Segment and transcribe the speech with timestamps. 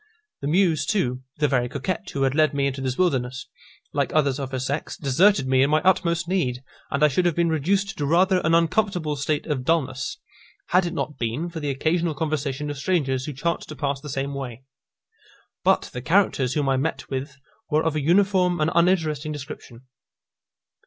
[0.41, 3.45] The Muse too, the very coquette who had led me into this wilderness,
[3.93, 7.35] like others of her sex, deserted me in my utmost need, and I should have
[7.35, 10.17] been reduced to rather an uncomfortable state of dulness,
[10.69, 14.09] had it not been for the occasional conversation of strangers who chanced to pass the
[14.09, 14.63] same way.
[15.63, 17.37] But the characters whom I met with
[17.69, 19.81] were of a uniform and uninteresting description.